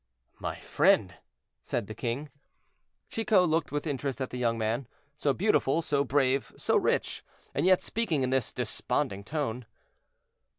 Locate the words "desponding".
8.51-9.23